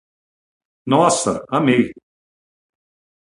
[0.93, 1.93] Nossa, amei!